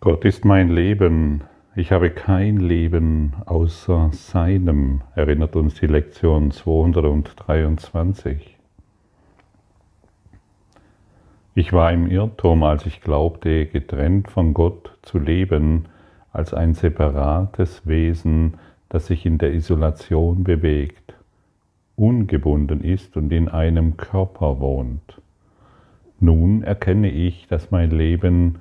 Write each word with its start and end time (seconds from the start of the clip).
Gott 0.00 0.26
ist 0.26 0.44
mein 0.44 0.68
Leben. 0.68 1.44
Ich 1.74 1.90
habe 1.90 2.10
kein 2.10 2.58
Leben 2.58 3.32
außer 3.46 4.10
seinem, 4.12 5.00
erinnert 5.14 5.56
uns 5.56 5.76
die 5.76 5.86
Lektion 5.86 6.50
223. 6.50 8.58
Ich 11.54 11.72
war 11.72 11.90
im 11.92 12.08
Irrtum, 12.08 12.62
als 12.62 12.84
ich 12.84 13.00
glaubte, 13.00 13.64
getrennt 13.64 14.30
von 14.30 14.52
Gott 14.52 14.98
zu 15.00 15.18
leben, 15.18 15.86
als 16.30 16.52
ein 16.52 16.74
separates 16.74 17.86
Wesen, 17.86 18.58
das 18.90 19.06
sich 19.06 19.24
in 19.24 19.38
der 19.38 19.54
Isolation 19.54 20.44
bewegt, 20.44 21.14
ungebunden 21.96 22.84
ist 22.84 23.16
und 23.16 23.32
in 23.32 23.48
einem 23.48 23.96
Körper 23.96 24.60
wohnt. 24.60 25.22
Nun 26.20 26.62
erkenne 26.62 27.10
ich, 27.10 27.46
dass 27.48 27.70
mein 27.70 27.90
Leben 27.90 28.58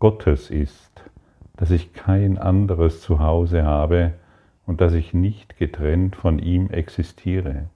Gottes 0.00 0.50
ist, 0.50 0.90
dass 1.56 1.70
ich 1.70 1.92
kein 1.92 2.38
anderes 2.38 3.02
Zuhause 3.02 3.64
habe 3.64 4.14
und 4.66 4.80
dass 4.80 4.94
ich 4.94 5.12
nicht 5.12 5.58
getrennt 5.58 6.16
von 6.16 6.38
ihm 6.38 6.70
existiere. 6.70 7.68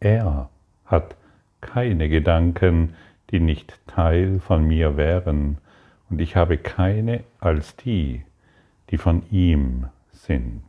Er 0.00 0.50
hat 0.84 1.16
keine 1.62 2.10
Gedanken, 2.10 2.94
die 3.30 3.40
nicht 3.40 3.80
Teil 3.86 4.38
von 4.38 4.64
mir 4.66 4.96
wären, 4.96 5.58
und 6.10 6.20
ich 6.20 6.36
habe 6.36 6.58
keine 6.58 7.24
als 7.38 7.74
die, 7.76 8.22
die 8.90 8.98
von 8.98 9.22
ihm 9.30 9.86
sind. 10.10 10.62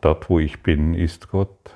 Dort, 0.00 0.30
wo 0.30 0.38
ich 0.38 0.62
bin, 0.62 0.94
ist 0.94 1.28
Gott. 1.28 1.74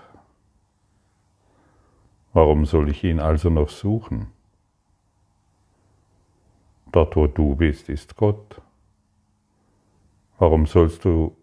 Warum 2.33 2.65
soll 2.65 2.89
ich 2.89 3.05
ihn 3.05 3.21
also 3.21 3.51
noch 3.51 3.69
suchen? 3.69 4.29
Dort, 6.97 7.15
wo 7.15 7.27
du 7.27 7.55
bist, 7.55 7.91
ist 7.91 8.17
Gott. 8.17 8.63
Warum 10.39 10.65
sollst 10.65 11.05
du 11.05 11.37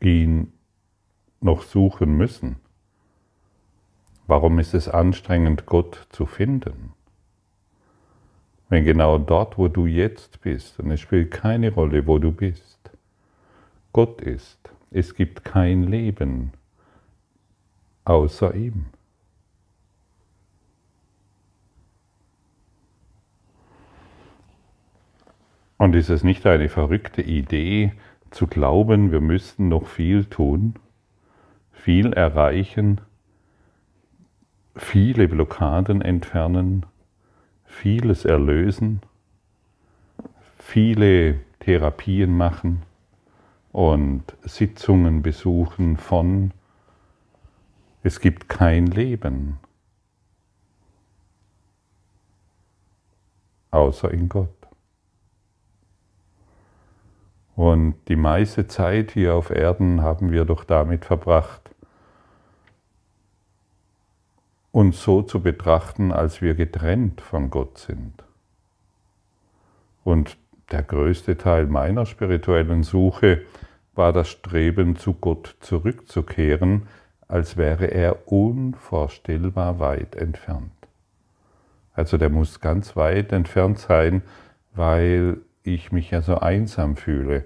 ihn 0.00 0.54
noch 1.42 1.60
suchen 1.60 2.16
müssen? 2.16 2.56
Warum 4.26 4.58
ist 4.58 4.72
es 4.72 4.88
anstrengend, 4.88 5.66
Gott 5.66 6.06
zu 6.08 6.24
finden? 6.24 6.94
Wenn 8.70 8.84
genau 8.86 9.18
dort, 9.18 9.58
wo 9.58 9.68
du 9.68 9.84
jetzt 9.84 10.40
bist, 10.40 10.80
und 10.80 10.92
es 10.92 11.00
spielt 11.00 11.30
keine 11.30 11.70
Rolle, 11.70 12.06
wo 12.06 12.18
du 12.18 12.32
bist, 12.32 12.90
Gott 13.92 14.22
ist, 14.22 14.70
es 14.90 15.14
gibt 15.14 15.44
kein 15.44 15.82
Leben 15.82 16.52
außer 18.06 18.54
ihm. 18.54 18.86
Und 25.78 25.94
ist 25.94 26.10
es 26.10 26.24
nicht 26.24 26.44
eine 26.44 26.68
verrückte 26.68 27.22
Idee, 27.22 27.92
zu 28.30 28.46
glauben, 28.46 29.10
wir 29.10 29.20
müssten 29.20 29.68
noch 29.68 29.86
viel 29.86 30.24
tun, 30.26 30.74
viel 31.72 32.12
erreichen, 32.12 33.00
viele 34.76 35.28
Blockaden 35.28 36.02
entfernen, 36.02 36.84
vieles 37.64 38.24
erlösen, 38.24 39.00
viele 40.58 41.40
Therapien 41.60 42.36
machen 42.36 42.82
und 43.72 44.24
Sitzungen 44.42 45.22
besuchen 45.22 45.96
von 45.96 46.52
es 48.02 48.20
gibt 48.20 48.48
kein 48.48 48.86
Leben 48.86 49.58
außer 53.70 54.10
in 54.10 54.28
Gott. 54.28 54.57
Und 57.58 57.96
die 58.06 58.14
meiste 58.14 58.68
Zeit 58.68 59.10
hier 59.10 59.34
auf 59.34 59.50
Erden 59.50 60.00
haben 60.00 60.30
wir 60.30 60.44
doch 60.44 60.62
damit 60.62 61.04
verbracht, 61.04 61.74
uns 64.70 65.02
so 65.02 65.22
zu 65.22 65.42
betrachten, 65.42 66.12
als 66.12 66.40
wir 66.40 66.54
getrennt 66.54 67.20
von 67.20 67.50
Gott 67.50 67.78
sind. 67.78 68.22
Und 70.04 70.36
der 70.70 70.84
größte 70.84 71.36
Teil 71.36 71.66
meiner 71.66 72.06
spirituellen 72.06 72.84
Suche 72.84 73.42
war 73.96 74.12
das 74.12 74.28
Streben, 74.28 74.94
zu 74.94 75.14
Gott 75.14 75.56
zurückzukehren, 75.58 76.86
als 77.26 77.56
wäre 77.56 77.86
er 77.86 78.30
unvorstellbar 78.30 79.80
weit 79.80 80.14
entfernt. 80.14 80.70
Also 81.92 82.18
der 82.18 82.30
muss 82.30 82.60
ganz 82.60 82.94
weit 82.94 83.32
entfernt 83.32 83.80
sein, 83.80 84.22
weil 84.76 85.40
ich 85.74 85.92
mich 85.92 86.10
ja 86.10 86.22
so 86.22 86.38
einsam 86.38 86.96
fühle, 86.96 87.44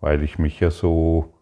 weil 0.00 0.22
ich 0.22 0.38
mich 0.38 0.60
ja 0.60 0.70
so 0.70 1.34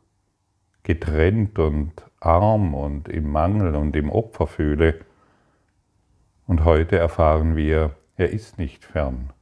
getrennt 0.82 1.58
und 1.58 1.92
arm 2.20 2.74
und 2.74 3.08
im 3.08 3.30
Mangel 3.30 3.74
und 3.74 3.96
im 3.96 4.10
Opfer 4.10 4.46
fühle. 4.46 5.00
Und 6.46 6.64
heute 6.64 6.98
erfahren 6.98 7.56
wir, 7.56 7.96
er 8.16 8.30
ist 8.30 8.58
nicht 8.58 8.84
fern. 8.84 9.32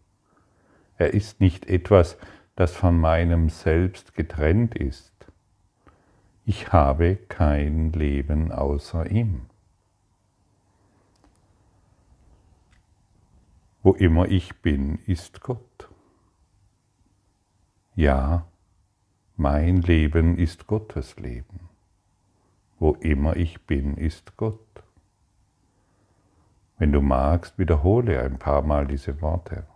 Er 0.97 1.15
ist 1.15 1.41
nicht 1.41 1.66
etwas, 1.66 2.16
das 2.55 2.75
von 2.77 2.99
meinem 2.99 3.49
Selbst 3.49 4.15
getrennt 4.15 4.75
ist. 4.75 5.12
Ich 6.44 6.72
habe 6.72 7.16
kein 7.28 7.93
Leben 7.93 8.53
außer 8.53 9.11
ihm. 9.11 9.43
Wo 13.82 13.93
immer 13.94 14.28
ich 14.28 14.55
bin, 14.61 15.00
ist 15.06 15.41
Gott. 15.41 15.91
Ja, 17.94 18.47
mein 19.36 19.82
Leben 19.82 20.38
ist 20.38 20.66
Gottes 20.66 21.16
Leben. 21.19 21.69
Wo 22.78 22.92
immer 22.94 23.36
ich 23.36 23.66
bin, 23.66 23.97
ist 23.98 24.36
Gott. 24.38 24.82
Wenn 26.78 26.91
du 26.91 27.02
magst, 27.02 27.58
wiederhole 27.58 28.22
ein 28.22 28.38
paar 28.38 28.62
Mal 28.62 28.86
diese 28.86 29.20
Worte. 29.20 29.66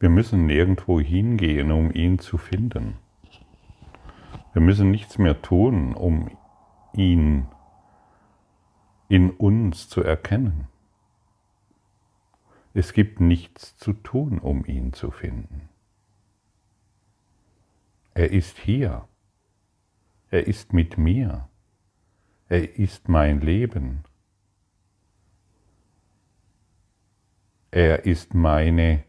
Wir 0.00 0.08
müssen 0.08 0.46
nirgendwo 0.46 0.98
hingehen, 0.98 1.70
um 1.70 1.92
ihn 1.92 2.18
zu 2.18 2.38
finden. 2.38 2.96
Wir 4.54 4.62
müssen 4.62 4.90
nichts 4.90 5.18
mehr 5.18 5.42
tun, 5.42 5.94
um 5.94 6.30
ihn 6.94 7.46
in 9.08 9.28
uns 9.30 9.90
zu 9.90 10.02
erkennen. 10.02 10.68
Es 12.72 12.94
gibt 12.94 13.20
nichts 13.20 13.76
zu 13.76 13.92
tun, 13.92 14.38
um 14.38 14.64
ihn 14.64 14.94
zu 14.94 15.10
finden. 15.10 15.68
Er 18.14 18.30
ist 18.30 18.56
hier. 18.56 19.06
Er 20.30 20.46
ist 20.46 20.72
mit 20.72 20.96
mir. 20.96 21.48
Er 22.48 22.78
ist 22.78 23.08
mein 23.10 23.40
Leben. 23.40 24.04
Er 27.70 28.06
ist 28.06 28.32
meine 28.32 29.04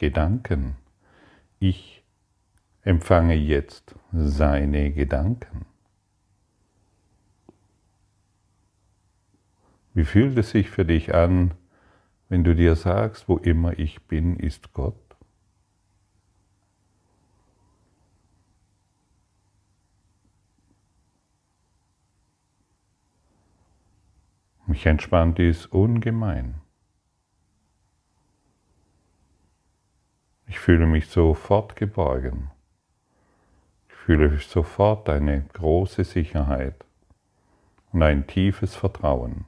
Gedanken. 0.00 0.76
Ich 1.58 2.02
empfange 2.80 3.34
jetzt 3.34 3.94
seine 4.12 4.92
Gedanken. 4.92 5.66
Wie 9.92 10.06
fühlt 10.06 10.38
es 10.38 10.52
sich 10.52 10.70
für 10.70 10.86
dich 10.86 11.14
an, 11.14 11.52
wenn 12.30 12.44
du 12.44 12.54
dir 12.54 12.76
sagst, 12.76 13.28
wo 13.28 13.36
immer 13.36 13.78
ich 13.78 14.06
bin, 14.06 14.36
ist 14.36 14.72
Gott? 14.72 14.96
Mich 24.66 24.86
entspannt 24.86 25.36
dies 25.36 25.66
ungemein. 25.66 26.62
Ich 30.50 30.58
fühle 30.58 30.84
mich 30.84 31.06
sofort 31.06 31.76
geborgen. 31.76 32.50
Ich 33.88 33.94
fühle 33.94 34.36
sofort 34.38 35.08
eine 35.08 35.42
große 35.52 36.02
Sicherheit 36.02 36.74
und 37.92 38.02
ein 38.02 38.26
tiefes 38.26 38.74
Vertrauen 38.74 39.44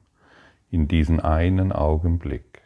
in 0.70 0.87
diesen 0.87 1.19
einen 1.19 1.72
Augenblick, 1.72 2.62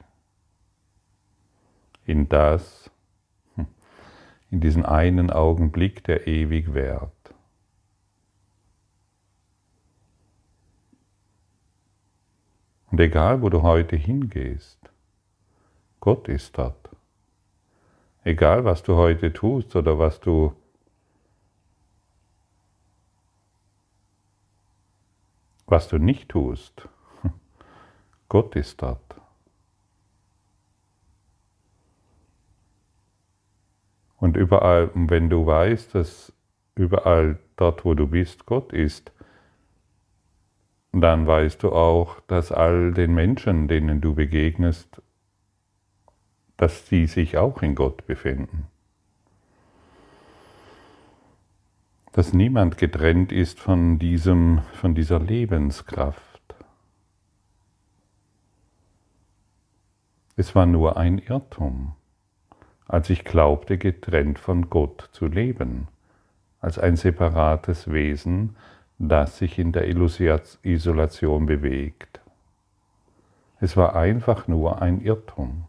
in 2.04 2.28
das, 2.28 2.90
hm, 3.54 3.68
in 4.50 4.60
diesen 4.60 4.84
einen 4.84 5.30
Augenblick, 5.30 6.04
der 6.04 6.26
ewig 6.26 6.74
währt. 6.74 7.34
Und 12.90 13.00
egal, 13.00 13.40
wo 13.40 13.48
du 13.48 13.62
heute 13.62 13.96
hingehst, 13.96 14.78
Gott 16.00 16.28
ist 16.28 16.58
dort. 16.58 16.95
Egal, 18.26 18.64
was 18.64 18.82
du 18.82 18.96
heute 18.96 19.32
tust 19.32 19.76
oder 19.76 20.00
was 20.00 20.18
du 20.18 20.52
was 25.66 25.86
du 25.86 25.98
nicht 25.98 26.28
tust. 26.28 26.88
Gott 28.28 28.56
ist 28.56 28.82
dort. 28.82 29.14
Und 34.16 34.36
überall, 34.36 34.90
wenn 34.94 35.30
du 35.30 35.46
weißt, 35.46 35.94
dass 35.94 36.32
überall 36.74 37.38
dort, 37.54 37.84
wo 37.84 37.94
du 37.94 38.08
bist, 38.08 38.44
Gott 38.44 38.72
ist, 38.72 39.12
dann 40.90 41.28
weißt 41.28 41.62
du 41.62 41.70
auch, 41.70 42.18
dass 42.26 42.50
all 42.50 42.92
den 42.92 43.14
Menschen, 43.14 43.68
denen 43.68 44.00
du 44.00 44.16
begegnest, 44.16 45.00
dass 46.56 46.88
sie 46.88 47.06
sich 47.06 47.36
auch 47.36 47.62
in 47.62 47.74
Gott 47.74 48.06
befinden. 48.06 48.66
Dass 52.12 52.32
niemand 52.32 52.78
getrennt 52.78 53.30
ist 53.30 53.60
von, 53.60 53.98
diesem, 53.98 54.62
von 54.72 54.94
dieser 54.94 55.18
Lebenskraft. 55.18 56.22
Es 60.36 60.54
war 60.54 60.66
nur 60.66 60.96
ein 60.96 61.18
Irrtum, 61.18 61.94
als 62.86 63.10
ich 63.10 63.24
glaubte, 63.24 63.78
getrennt 63.78 64.38
von 64.38 64.70
Gott 64.70 65.08
zu 65.12 65.26
leben, 65.26 65.88
als 66.60 66.78
ein 66.78 66.96
separates 66.96 67.90
Wesen, 67.90 68.56
das 68.98 69.38
sich 69.38 69.58
in 69.58 69.72
der 69.72 69.86
Isolation 69.88 71.46
bewegt. 71.46 72.20
Es 73.60 73.76
war 73.76 73.94
einfach 73.94 74.48
nur 74.48 74.80
ein 74.82 75.00
Irrtum. 75.00 75.64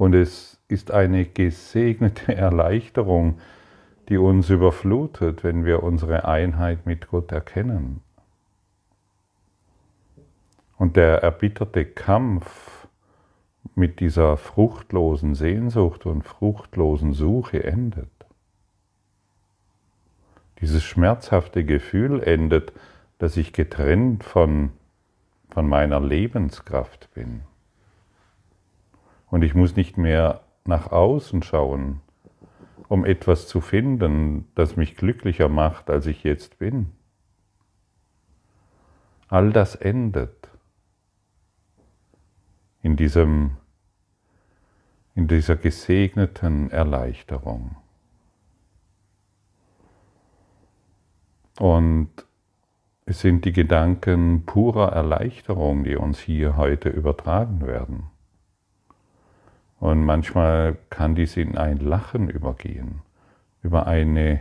Und 0.00 0.14
es 0.14 0.58
ist 0.66 0.92
eine 0.92 1.26
gesegnete 1.26 2.34
Erleichterung, 2.34 3.38
die 4.08 4.16
uns 4.16 4.48
überflutet, 4.48 5.44
wenn 5.44 5.66
wir 5.66 5.82
unsere 5.82 6.24
Einheit 6.24 6.86
mit 6.86 7.08
Gott 7.08 7.30
erkennen. 7.32 8.00
Und 10.78 10.96
der 10.96 11.22
erbitterte 11.22 11.84
Kampf 11.84 12.88
mit 13.74 14.00
dieser 14.00 14.38
fruchtlosen 14.38 15.34
Sehnsucht 15.34 16.06
und 16.06 16.22
fruchtlosen 16.22 17.12
Suche 17.12 17.62
endet. 17.62 18.08
Dieses 20.62 20.82
schmerzhafte 20.82 21.62
Gefühl 21.62 22.22
endet, 22.22 22.72
dass 23.18 23.36
ich 23.36 23.52
getrennt 23.52 24.24
von, 24.24 24.70
von 25.50 25.68
meiner 25.68 26.00
Lebenskraft 26.00 27.12
bin. 27.12 27.42
Und 29.30 29.42
ich 29.42 29.54
muss 29.54 29.76
nicht 29.76 29.96
mehr 29.96 30.40
nach 30.64 30.90
außen 30.90 31.42
schauen, 31.42 32.00
um 32.88 33.04
etwas 33.04 33.46
zu 33.46 33.60
finden, 33.60 34.48
das 34.54 34.76
mich 34.76 34.96
glücklicher 34.96 35.48
macht, 35.48 35.88
als 35.88 36.06
ich 36.06 36.24
jetzt 36.24 36.58
bin. 36.58 36.90
All 39.28 39.52
das 39.52 39.76
endet 39.76 40.50
in, 42.82 42.96
diesem, 42.96 43.52
in 45.14 45.28
dieser 45.28 45.54
gesegneten 45.54 46.70
Erleichterung. 46.70 47.76
Und 51.60 52.10
es 53.04 53.20
sind 53.20 53.44
die 53.44 53.52
Gedanken 53.52 54.44
purer 54.46 54.92
Erleichterung, 54.92 55.84
die 55.84 55.94
uns 55.94 56.18
hier 56.18 56.56
heute 56.56 56.88
übertragen 56.88 57.66
werden. 57.66 58.10
Und 59.80 60.04
manchmal 60.04 60.76
kann 60.90 61.14
dies 61.14 61.38
in 61.38 61.56
ein 61.56 61.78
Lachen 61.78 62.28
übergehen, 62.28 63.00
über 63.62 63.86
eine, 63.86 64.40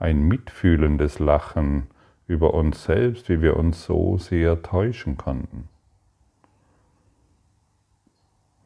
ein 0.00 0.22
mitfühlendes 0.22 1.20
Lachen 1.20 1.86
über 2.26 2.52
uns 2.52 2.82
selbst, 2.82 3.28
wie 3.28 3.42
wir 3.42 3.56
uns 3.56 3.84
so 3.84 4.18
sehr 4.18 4.60
täuschen 4.60 5.16
konnten. 5.16 5.68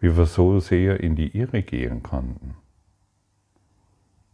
Wie 0.01 0.17
wir 0.17 0.25
so 0.25 0.59
sehr 0.59 1.01
in 1.01 1.17
die 1.17 1.37
Irre 1.37 1.63
gehen 1.63 2.03
konnten. 2.03 2.57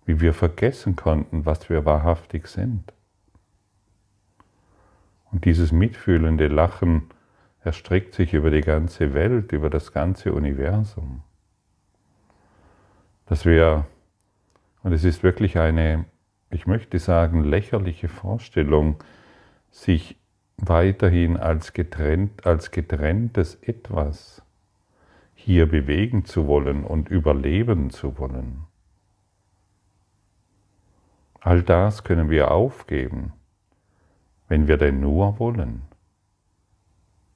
Wie 0.06 0.20
wir 0.20 0.35
vergessen 0.35 0.94
konnten, 0.94 1.47
was 1.47 1.69
wir 1.69 1.85
wahrhaftig 1.85 2.47
sind. 2.47 2.93
Und 5.32 5.44
dieses 5.44 5.73
mitfühlende 5.73 6.47
Lachen 6.47 7.11
erstreckt 7.62 8.14
sich 8.14 8.35
über 8.35 8.50
die 8.50 8.62
ganze 8.62 9.14
Welt, 9.14 9.50
über 9.50 9.69
das 9.69 9.93
ganze 9.93 10.32
Universum 10.32 11.23
dass 13.30 13.44
wir, 13.44 13.86
und 14.82 14.92
es 14.92 15.04
ist 15.04 15.22
wirklich 15.22 15.56
eine, 15.56 16.04
ich 16.50 16.66
möchte 16.66 16.98
sagen, 16.98 17.44
lächerliche 17.44 18.08
Vorstellung, 18.08 18.96
sich 19.70 20.18
weiterhin 20.56 21.36
als, 21.36 21.72
getrennt, 21.72 22.44
als 22.44 22.72
getrenntes 22.72 23.54
etwas 23.62 24.42
hier 25.34 25.66
bewegen 25.66 26.24
zu 26.24 26.48
wollen 26.48 26.82
und 26.82 27.08
überleben 27.08 27.90
zu 27.90 28.18
wollen. 28.18 28.64
All 31.38 31.62
das 31.62 32.02
können 32.02 32.30
wir 32.30 32.50
aufgeben, 32.50 33.32
wenn 34.48 34.66
wir 34.66 34.76
denn 34.76 34.98
nur 34.98 35.38
wollen, 35.38 35.82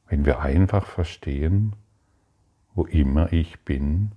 wenn 0.08 0.26
wir 0.26 0.41
einfach 0.41 0.87
verstehen, 0.87 1.76
wo 2.75 2.85
immer 2.85 3.32
ich 3.32 3.61
bin, 3.61 4.11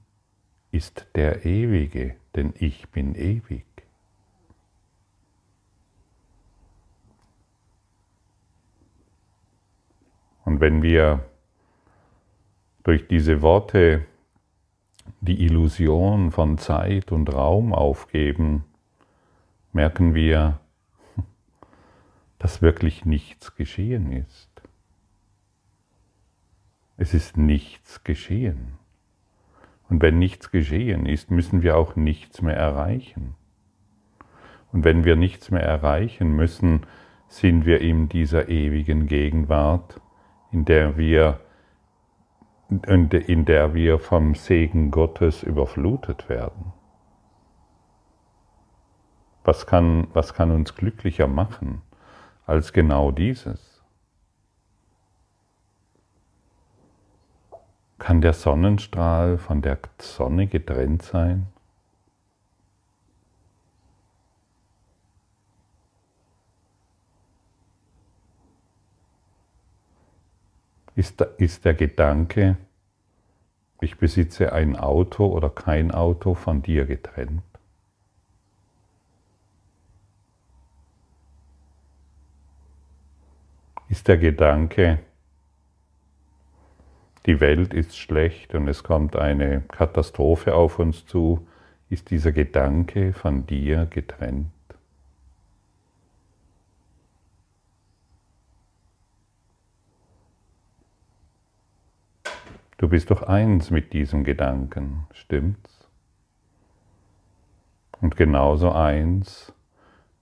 ist 0.71 1.07
der 1.15 1.45
Ewige, 1.45 2.15
denn 2.35 2.53
ich 2.57 2.89
bin 2.89 3.15
ewig. 3.15 3.65
Und 10.45 10.61
wenn 10.61 10.81
wir 10.81 11.25
durch 12.83 13.07
diese 13.07 13.41
Worte 13.41 14.05
die 15.19 15.43
Illusion 15.43 16.31
von 16.31 16.57
Zeit 16.57 17.11
und 17.11 17.33
Raum 17.33 17.73
aufgeben, 17.73 18.63
merken 19.73 20.13
wir, 20.15 20.59
dass 22.39 22.61
wirklich 22.61 23.03
nichts 23.03 23.55
geschehen 23.55 24.11
ist. 24.11 24.49
Es 26.95 27.13
ist 27.13 27.35
nichts 27.35 28.03
geschehen. 28.03 28.77
Und 29.89 30.01
wenn 30.01 30.19
nichts 30.19 30.51
geschehen 30.51 31.05
ist, 31.05 31.31
müssen 31.31 31.61
wir 31.61 31.77
auch 31.77 31.95
nichts 31.95 32.41
mehr 32.41 32.57
erreichen. 32.57 33.35
Und 34.71 34.83
wenn 34.83 35.05
wir 35.05 35.15
nichts 35.15 35.49
mehr 35.49 35.63
erreichen 35.63 36.35
müssen, 36.35 36.81
sind 37.29 37.65
wir 37.65 37.81
in 37.81 38.09
dieser 38.09 38.49
ewigen 38.49 39.07
Gegenwart, 39.07 40.01
in 40.51 40.65
der 40.65 40.97
wir, 40.97 41.39
in 42.69 43.45
der 43.45 43.73
wir 43.73 43.99
vom 43.99 44.35
Segen 44.35 44.91
Gottes 44.91 45.43
überflutet 45.43 46.27
werden. 46.29 46.73
Was 49.43 49.65
kann, 49.65 50.07
was 50.13 50.33
kann 50.33 50.51
uns 50.51 50.75
glücklicher 50.75 51.27
machen 51.27 51.81
als 52.45 52.73
genau 52.73 53.11
dieses? 53.11 53.76
Kann 57.99 58.21
der 58.21 58.33
Sonnenstrahl 58.33 59.37
von 59.37 59.61
der 59.61 59.79
Sonne 59.99 60.47
getrennt 60.47 61.01
sein? 61.01 61.47
Ist, 70.95 71.21
ist 71.37 71.63
der 71.65 71.75
Gedanke, 71.75 72.57
ich 73.81 73.97
besitze 73.97 74.51
ein 74.53 74.75
Auto 74.75 75.27
oder 75.27 75.49
kein 75.49 75.91
Auto 75.91 76.33
von 76.33 76.63
dir 76.63 76.85
getrennt? 76.85 77.43
Ist 83.89 84.07
der 84.07 84.17
Gedanke, 84.17 84.99
die 87.27 87.41
Welt 87.41 87.73
ist 87.73 87.97
schlecht 87.97 88.55
und 88.55 88.69
es 88.69 88.83
kommt 88.83 89.17
eine 89.17 89.61
Katastrophe 89.61 90.55
auf 90.55 90.79
uns 90.79 91.05
zu, 91.05 91.45
ist 91.89 92.09
dieser 92.09 92.31
Gedanke 92.31 93.13
von 93.13 93.45
dir 93.45 93.85
getrennt. 93.85 94.47
Du 102.77 102.87
bist 102.87 103.11
doch 103.11 103.23
eins 103.23 103.71
mit 103.71 103.91
diesem 103.91 104.23
Gedanken, 104.23 105.07
stimmt's? 105.11 105.89
Und 107.99 108.15
genauso 108.15 108.71
eins 108.71 109.51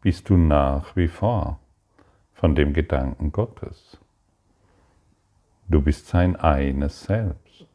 bist 0.01 0.29
du 0.29 0.38
nach 0.38 0.95
wie 0.95 1.09
vor 1.09 1.59
von 2.33 2.55
dem 2.55 2.74
Gedanken 2.74 3.31
Gottes. 3.31 4.00
Du 5.67 5.81
bist 5.81 6.07
sein 6.07 6.36
eines 6.36 7.03
Selbst. 7.03 7.67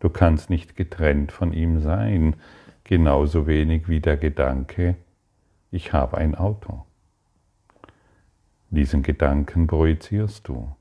Du 0.00 0.08
kannst 0.08 0.50
nicht 0.50 0.76
getrennt 0.76 1.32
von 1.32 1.52
ihm 1.52 1.80
sein, 1.80 2.36
genauso 2.84 3.46
wenig 3.46 3.88
wie 3.88 4.00
der 4.00 4.16
Gedanke, 4.16 4.96
ich 5.70 5.92
habe 5.92 6.18
ein 6.18 6.34
Auto. 6.34 6.84
Diesen 8.70 9.02
Gedanken 9.02 9.66
projizierst 9.66 10.46
du. 10.48 10.74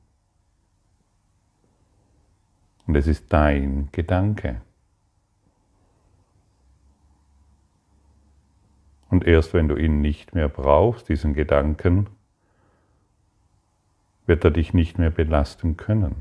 Und 2.86 2.96
es 2.96 3.08
ist 3.08 3.32
dein 3.34 3.89
Gedanke. 3.92 4.62
Und 9.10 9.25
erst 9.25 9.54
wenn 9.54 9.68
du 9.68 9.75
ihn 9.75 10.01
nicht 10.01 10.36
mehr 10.36 10.50
brauchst, 10.50 11.10
diesen 11.10 11.34
Gedanken, 11.34 12.08
wird 14.27 14.43
er 14.43 14.51
dich 14.51 14.74
nicht 14.74 15.00
mehr 15.00 15.10
belasten 15.10 15.77
können. 15.77 16.15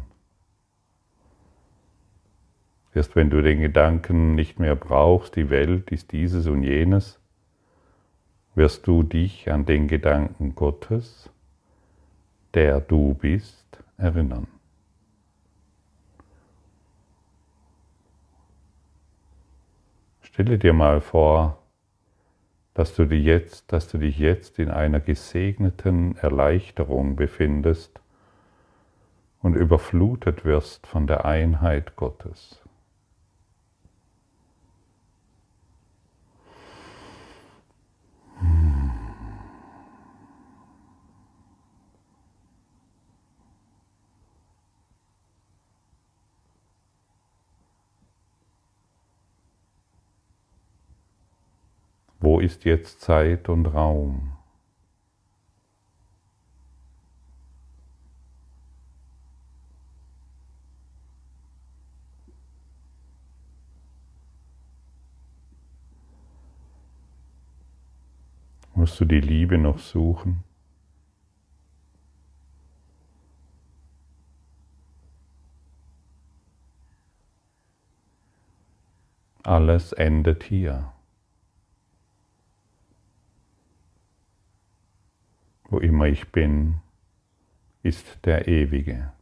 Erst 2.94 3.14
wenn 3.14 3.28
du 3.28 3.42
den 3.42 3.60
Gedanken 3.60 4.34
nicht 4.34 4.58
mehr 4.58 4.75
brauchst, 4.75 5.36
die 5.36 5.50
Welt 5.50 5.90
ist 5.90 6.12
dieses 6.12 6.46
und 6.46 6.62
jenes, 6.62 7.20
wirst 8.54 8.86
du 8.86 9.02
dich 9.02 9.50
an 9.50 9.66
den 9.66 9.86
Gedanken 9.86 10.54
Gottes, 10.54 11.28
der 12.54 12.80
du 12.80 13.12
bist, 13.12 13.82
erinnern. 13.98 14.46
Stelle 20.22 20.58
dir 20.58 20.72
mal 20.72 21.02
vor, 21.02 21.58
dass 22.76 22.95
du, 22.95 23.06
dich 23.06 23.25
jetzt, 23.25 23.73
dass 23.73 23.88
du 23.88 23.97
dich 23.97 24.18
jetzt 24.18 24.59
in 24.59 24.68
einer 24.68 25.00
gesegneten 25.00 26.14
Erleichterung 26.18 27.16
befindest 27.16 28.00
und 29.40 29.54
überflutet 29.54 30.45
wirst 30.45 30.87
von 30.87 31.06
der 31.06 31.25
Einheit 31.25 31.97
Gottes. 31.97 32.61
Wo 52.21 52.36
ist 52.47 52.65
jetzt 52.65 53.00
Zeit 53.00 53.49
und 53.49 53.67
Raum? 53.67 54.37
Musst 68.76 69.00
du 69.00 69.05
die 69.05 69.21
Liebe 69.21 69.59
noch 69.59 69.81
suchen? 69.81 70.45
Alles 79.43 79.93
endet 79.93 80.45
hier. 80.45 80.96
Wo 85.68 85.78
immer 85.78 86.06
ich 86.06 86.30
bin, 86.30 86.80
ist 87.82 88.25
der 88.25 88.46
Ewige, 88.46 89.12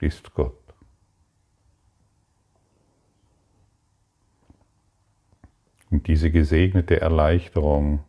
ist 0.00 0.34
Gott. 0.34 0.58
Und 5.90 6.06
diese 6.06 6.30
gesegnete 6.30 7.00
Erleichterung, 7.00 8.02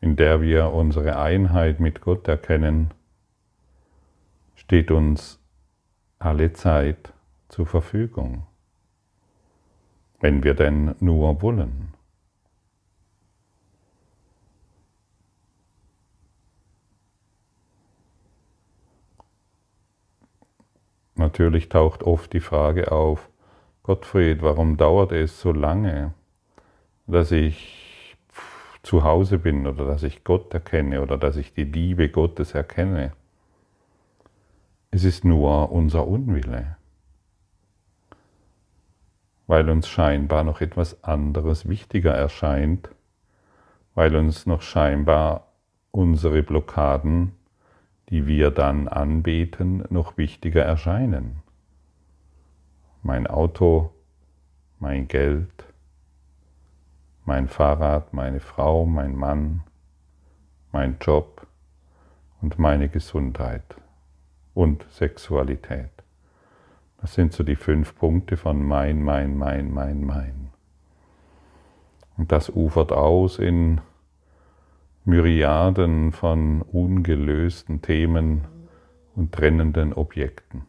in 0.00 0.16
der 0.16 0.40
wir 0.40 0.72
unsere 0.72 1.18
Einheit 1.18 1.80
mit 1.80 2.00
Gott 2.00 2.28
erkennen, 2.28 2.92
steht 4.54 4.90
uns 4.90 5.40
alle 6.18 6.52
Zeit 6.52 7.12
zur 7.48 7.66
Verfügung, 7.66 8.46
wenn 10.20 10.44
wir 10.44 10.54
denn 10.54 10.94
nur 11.00 11.42
wollen. 11.42 11.94
Natürlich 21.22 21.68
taucht 21.68 22.02
oft 22.02 22.32
die 22.32 22.40
Frage 22.40 22.90
auf, 22.90 23.30
Gottfried, 23.84 24.42
warum 24.42 24.76
dauert 24.76 25.12
es 25.12 25.40
so 25.40 25.52
lange, 25.52 26.14
dass 27.06 27.30
ich 27.30 28.16
zu 28.82 29.04
Hause 29.04 29.38
bin 29.38 29.68
oder 29.68 29.86
dass 29.86 30.02
ich 30.02 30.24
Gott 30.24 30.52
erkenne 30.52 31.00
oder 31.00 31.16
dass 31.18 31.36
ich 31.36 31.54
die 31.54 31.62
Liebe 31.62 32.08
Gottes 32.08 32.54
erkenne? 32.54 33.12
Es 34.90 35.04
ist 35.04 35.24
nur 35.24 35.70
unser 35.70 36.08
Unwille, 36.08 36.76
weil 39.46 39.70
uns 39.70 39.88
scheinbar 39.88 40.42
noch 40.42 40.60
etwas 40.60 41.04
anderes 41.04 41.68
wichtiger 41.68 42.14
erscheint, 42.14 42.90
weil 43.94 44.16
uns 44.16 44.44
noch 44.44 44.62
scheinbar 44.62 45.52
unsere 45.92 46.42
Blockaden 46.42 47.36
die 48.12 48.26
wir 48.26 48.50
dann 48.50 48.88
anbeten, 48.88 49.84
noch 49.88 50.18
wichtiger 50.18 50.62
erscheinen. 50.62 51.42
Mein 53.02 53.26
Auto, 53.26 53.90
mein 54.78 55.08
Geld, 55.08 55.64
mein 57.24 57.48
Fahrrad, 57.48 58.12
meine 58.12 58.40
Frau, 58.40 58.84
mein 58.84 59.16
Mann, 59.16 59.62
mein 60.72 60.98
Job 61.00 61.46
und 62.42 62.58
meine 62.58 62.90
Gesundheit 62.90 63.76
und 64.52 64.84
Sexualität. 64.90 65.88
Das 67.00 67.14
sind 67.14 67.32
so 67.32 67.42
die 67.42 67.56
fünf 67.56 67.96
Punkte 67.96 68.36
von 68.36 68.62
mein, 68.62 69.02
mein, 69.02 69.38
mein, 69.38 69.72
mein, 69.72 70.04
mein. 70.04 70.50
Und 72.18 72.30
das 72.30 72.50
ufert 72.50 72.92
aus 72.92 73.38
in 73.38 73.80
Myriaden 75.04 76.12
von 76.12 76.62
ungelösten 76.62 77.82
Themen 77.82 78.46
und 79.16 79.32
trennenden 79.32 79.92
Objekten. 79.92 80.62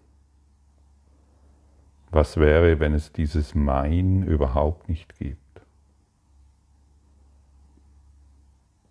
Was 2.09 2.37
wäre, 2.37 2.79
wenn 2.79 2.95
es 2.95 3.11
dieses 3.11 3.53
Mein 3.53 4.23
überhaupt 4.23 4.89
nicht 4.89 5.17
gibt? 5.19 5.61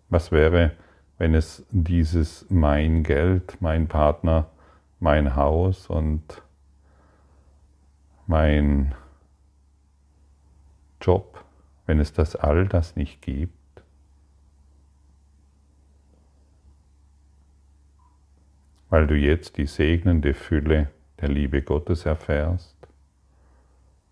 Was 0.09 0.31
wäre, 0.31 0.71
wenn 1.17 1.33
es 1.33 1.65
dieses 1.71 2.45
mein 2.49 3.03
Geld, 3.03 3.57
mein 3.61 3.87
Partner, 3.87 4.49
mein 4.99 5.35
Haus 5.35 5.87
und 5.87 6.41
mein 8.27 8.95
Job, 11.01 11.43
wenn 11.85 11.99
es 11.99 12.13
das 12.13 12.37
all 12.37 12.67
das 12.67 12.95
nicht 12.95 13.21
gibt? 13.21 13.62
Weil 18.93 19.07
du 19.07 19.15
jetzt 19.15 19.57
die 19.57 19.65
segnende 19.65 20.35
Fülle 20.35 20.91
der 21.19 21.27
Liebe 21.27 21.63
Gottes 21.63 22.05
erfährst 22.05 22.77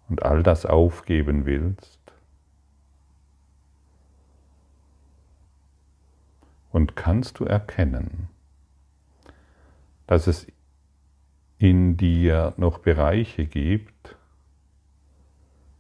und 0.10 0.24
all 0.24 0.42
das 0.42 0.66
aufgeben 0.66 1.46
willst 1.46 2.00
und 6.72 6.96
kannst 6.96 7.38
du 7.38 7.46
erkennen, 7.46 8.28
dass 10.08 10.26
es 10.26 10.48
in 11.60 11.96
dir 11.96 12.56
noch 12.58 12.80
Bereiche 12.80 13.46
gibt, 13.46 14.18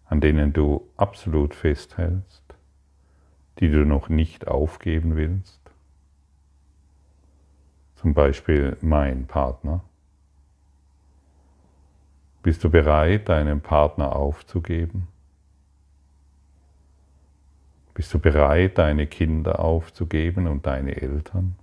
an 0.05 0.21
denen 0.21 0.53
du 0.53 0.87
absolut 0.95 1.55
festhältst, 1.55 2.43
die 3.61 3.71
du 3.71 3.83
noch 3.83 4.09
nicht 4.09 4.47
aufgeben 4.47 5.15
willst? 5.15 5.60
Zum 8.01 8.15
Beispiel 8.15 8.77
mein 8.81 9.27
Partner? 9.27 9.83
Bist 12.41 12.63
du 12.63 12.69
bereit, 12.71 13.29
deinen 13.29 13.61
Partner 13.61 14.15
aufzugeben? 14.15 15.07
Bist 17.93 18.11
du 18.11 18.17
bereit, 18.17 18.79
deine 18.79 19.05
Kinder 19.05 19.59
aufzugeben 19.59 20.47
und 20.47 20.65
deine 20.65 20.99
Eltern? 20.99 21.55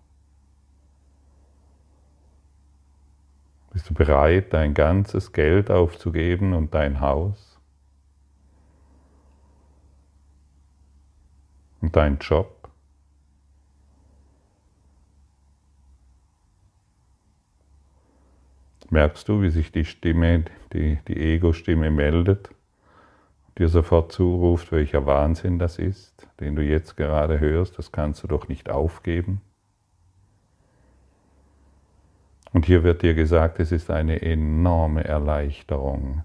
Bist 3.73 3.91
du 3.91 3.95
bereit, 3.95 4.53
dein 4.53 4.75
ganzes 4.75 5.33
Geld 5.33 5.73
aufzugeben 5.73 6.55
und 6.55 6.73
dein 6.73 7.01
Haus? 7.01 7.59
Und 11.81 11.97
dein 11.97 12.19
Job? 12.19 12.58
Merkst 18.91 19.29
du, 19.29 19.43
wie 19.43 19.51
sich 19.51 19.71
die 19.71 19.85
Stimme, 19.85 20.45
die, 20.73 20.99
die 21.09 21.17
Ego-Stimme 21.17 21.91
meldet, 21.91 22.51
dir 23.59 23.69
sofort 23.69 24.13
zuruft, 24.13 24.73
welcher 24.73 25.05
Wahnsinn 25.05 25.59
das 25.59 25.79
ist, 25.79 26.27
den 26.41 26.57
du 26.57 26.63
jetzt 26.63 26.97
gerade 26.97 27.39
hörst, 27.39 27.79
das 27.79 27.93
kannst 27.93 28.23
du 28.23 28.29
doch 28.29 28.49
nicht 28.49 28.71
aufgeben? 28.71 29.43
Und 32.53 32.65
hier 32.65 32.83
wird 32.83 33.03
dir 33.03 33.13
gesagt, 33.13 33.61
es 33.61 33.73
ist 33.73 33.91
eine 33.91 34.23
enorme 34.23 35.05
Erleichterung, 35.05 36.25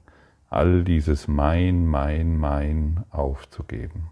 all 0.49 0.85
dieses 0.85 1.27
Mein, 1.27 1.85
Mein, 1.85 2.37
Mein 2.37 3.03
aufzugeben. 3.09 4.09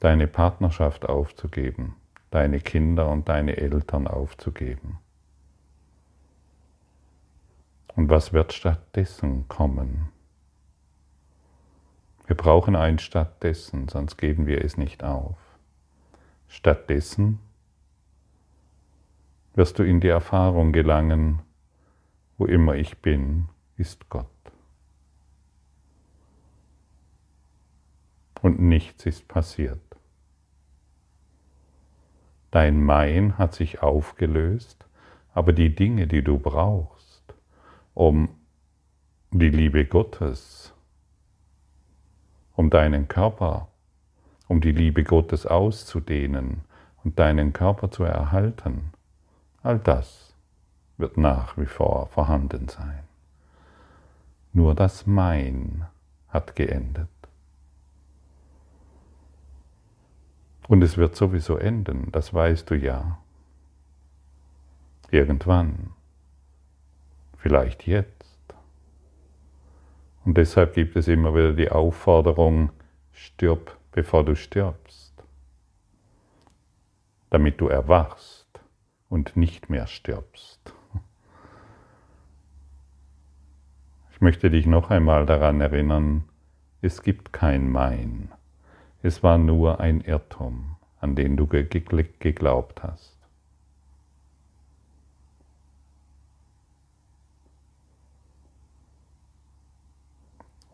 Deine 0.00 0.26
Partnerschaft 0.26 1.06
aufzugeben, 1.06 1.96
deine 2.30 2.60
Kinder 2.60 3.10
und 3.10 3.28
deine 3.28 3.58
Eltern 3.58 4.06
aufzugeben. 4.06 4.98
Und 7.96 8.08
was 8.08 8.32
wird 8.32 8.52
stattdessen 8.52 9.46
kommen? 9.48 10.08
Wir 12.26 12.36
brauchen 12.36 12.74
ein 12.74 12.98
stattdessen, 12.98 13.88
sonst 13.88 14.16
geben 14.16 14.46
wir 14.46 14.64
es 14.64 14.76
nicht 14.76 15.04
auf. 15.04 15.36
Stattdessen 16.48 17.38
wirst 19.54 19.78
du 19.78 19.82
in 19.82 20.00
die 20.00 20.08
Erfahrung 20.08 20.72
gelangen, 20.72 21.42
wo 22.38 22.46
immer 22.46 22.74
ich 22.74 22.98
bin, 22.98 23.48
ist 23.76 24.08
Gott. 24.08 24.26
Und 28.40 28.60
nichts 28.60 29.06
ist 29.06 29.28
passiert. 29.28 29.80
Dein 32.50 32.82
Mein 32.82 33.38
hat 33.38 33.54
sich 33.54 33.82
aufgelöst, 33.82 34.86
aber 35.32 35.52
die 35.52 35.74
Dinge, 35.74 36.06
die 36.06 36.22
du 36.22 36.38
brauchst, 36.38 36.93
um 37.94 38.28
die 39.30 39.50
Liebe 39.50 39.84
Gottes, 39.86 40.72
um 42.54 42.70
deinen 42.70 43.08
Körper, 43.08 43.68
um 44.48 44.60
die 44.60 44.72
Liebe 44.72 45.04
Gottes 45.04 45.46
auszudehnen 45.46 46.62
und 47.02 47.18
deinen 47.18 47.52
Körper 47.52 47.90
zu 47.90 48.04
erhalten, 48.04 48.92
all 49.62 49.78
das 49.78 50.34
wird 50.96 51.16
nach 51.16 51.56
wie 51.56 51.66
vor 51.66 52.06
vorhanden 52.08 52.68
sein. 52.68 53.04
Nur 54.52 54.74
das 54.74 55.06
Mein 55.06 55.86
hat 56.28 56.54
geendet. 56.54 57.08
Und 60.68 60.82
es 60.82 60.96
wird 60.96 61.16
sowieso 61.16 61.56
enden, 61.56 62.10
das 62.12 62.32
weißt 62.32 62.70
du 62.70 62.74
ja. 62.74 63.18
Irgendwann. 65.10 65.92
Vielleicht 67.44 67.86
jetzt. 67.86 68.54
Und 70.24 70.38
deshalb 70.38 70.72
gibt 70.72 70.96
es 70.96 71.08
immer 71.08 71.34
wieder 71.34 71.52
die 71.52 71.70
Aufforderung, 71.70 72.70
stirb, 73.12 73.76
bevor 73.92 74.24
du 74.24 74.34
stirbst. 74.34 75.12
Damit 77.28 77.60
du 77.60 77.68
erwachst 77.68 78.48
und 79.10 79.36
nicht 79.36 79.68
mehr 79.68 79.86
stirbst. 79.86 80.72
Ich 84.10 84.22
möchte 84.22 84.48
dich 84.48 84.64
noch 84.64 84.88
einmal 84.88 85.26
daran 85.26 85.60
erinnern, 85.60 86.24
es 86.80 87.02
gibt 87.02 87.34
kein 87.34 87.70
Mein. 87.70 88.32
Es 89.02 89.22
war 89.22 89.36
nur 89.36 89.80
ein 89.80 90.00
Irrtum, 90.00 90.76
an 90.98 91.14
den 91.14 91.36
du 91.36 91.46
geglaubt 91.46 92.82
hast. 92.82 93.13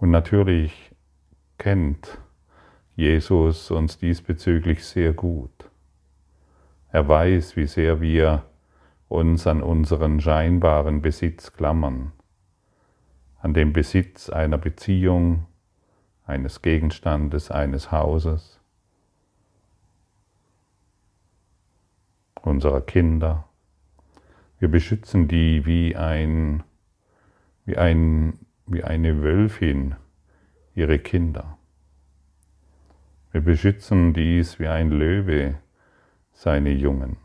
Und 0.01 0.11
natürlich 0.11 0.93
kennt 1.59 2.19
Jesus 2.97 3.71
uns 3.71 3.99
diesbezüglich 3.99 4.85
sehr 4.85 5.13
gut. 5.13 5.71
Er 6.91 7.07
weiß, 7.07 7.57
wie 7.57 7.67
sehr 7.67 8.01
wir 8.01 8.45
uns 9.09 9.47
an 9.47 9.63
unseren 9.63 10.21
scheinbaren 10.21 11.01
Besitz 11.03 11.53
klammern 11.53 12.13
an 13.41 13.55
dem 13.55 13.73
Besitz 13.73 14.29
einer 14.29 14.59
Beziehung, 14.59 15.47
eines 16.25 16.63
Gegenstandes, 16.63 17.51
eines 17.51 17.91
Hauses, 17.91 18.61
unserer 22.43 22.83
Kinder. 22.83 23.49
Wir 24.59 24.69
beschützen 24.69 25.27
die 25.27 25.65
wie 25.67 25.97
ein, 25.97 26.63
wie 27.65 27.77
ein, 27.77 28.39
wie 28.71 28.85
eine 28.85 29.23
Wölfin 29.23 29.97
ihre 30.75 30.99
Kinder. 30.99 31.59
Wir 33.33 33.41
beschützen 33.41 34.13
dies 34.13 34.59
wie 34.59 34.69
ein 34.69 34.91
Löwe 34.91 35.57
seine 36.33 36.71
Jungen. 36.71 37.17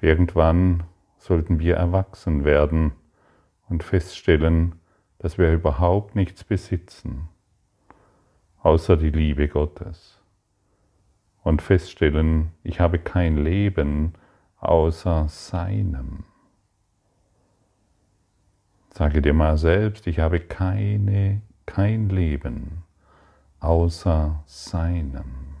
Irgendwann 0.00 0.84
sollten 1.16 1.60
wir 1.60 1.76
erwachsen 1.76 2.44
werden 2.44 2.92
und 3.68 3.82
feststellen, 3.82 4.74
dass 5.18 5.38
wir 5.38 5.52
überhaupt 5.52 6.14
nichts 6.14 6.44
besitzen, 6.44 7.28
außer 8.60 8.96
die 8.96 9.10
Liebe 9.10 9.48
Gottes. 9.48 10.20
Und 11.42 11.62
feststellen, 11.62 12.50
ich 12.62 12.80
habe 12.80 12.98
kein 12.98 13.38
Leben 13.38 14.14
außer 14.58 15.28
seinem. 15.28 16.24
Sage 18.96 19.20
dir 19.20 19.34
mal 19.34 19.58
selbst, 19.58 20.06
ich 20.06 20.20
habe 20.20 20.38
keine, 20.38 21.42
kein 21.66 22.10
Leben 22.10 22.84
außer 23.58 24.44
seinem. 24.46 25.56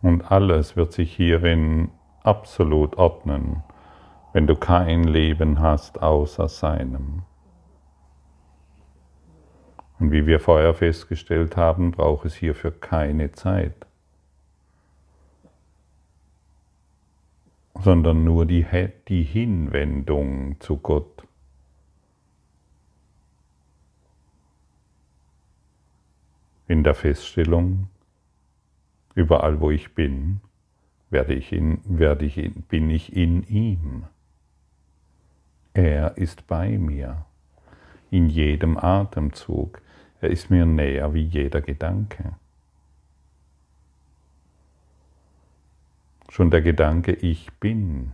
Und 0.00 0.32
alles 0.32 0.76
wird 0.76 0.94
sich 0.94 1.14
hierin 1.14 1.90
absolut 2.22 2.96
ordnen, 2.96 3.62
wenn 4.32 4.46
du 4.46 4.56
kein 4.56 5.04
Leben 5.04 5.60
hast 5.60 6.00
außer 6.00 6.48
seinem. 6.48 7.24
Und 9.98 10.12
wie 10.12 10.26
wir 10.26 10.40
vorher 10.40 10.74
festgestellt 10.74 11.56
haben, 11.56 11.92
braucht 11.92 12.26
es 12.26 12.34
hierfür 12.34 12.70
keine 12.70 13.32
Zeit. 13.32 13.86
sondern 17.82 18.24
nur 18.24 18.46
die, 18.46 18.66
die 19.08 19.22
Hinwendung 19.22 20.56
zu 20.60 20.76
Gott. 20.78 21.26
In 26.68 26.82
der 26.82 26.94
Feststellung, 26.94 27.88
überall 29.14 29.60
wo 29.60 29.70
ich 29.70 29.94
bin, 29.94 30.40
werde 31.10 31.34
ich 31.34 31.52
in, 31.52 31.80
werde 31.84 32.24
ich 32.24 32.38
in, 32.38 32.62
bin 32.62 32.90
ich 32.90 33.14
in 33.14 33.44
ihm. 33.44 34.04
Er 35.74 36.16
ist 36.16 36.46
bei 36.46 36.78
mir, 36.78 37.24
in 38.10 38.28
jedem 38.28 38.76
Atemzug. 38.76 39.80
Er 40.20 40.30
ist 40.30 40.50
mir 40.50 40.64
näher 40.64 41.12
wie 41.14 41.24
jeder 41.24 41.60
Gedanke. 41.60 42.34
Schon 46.30 46.50
der 46.50 46.62
Gedanke, 46.62 47.12
ich 47.12 47.52
bin, 47.54 48.12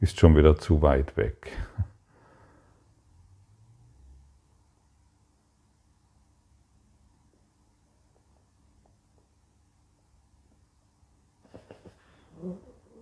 ist 0.00 0.18
schon 0.18 0.36
wieder 0.36 0.58
zu 0.58 0.82
weit 0.82 1.16
weg. 1.16 1.52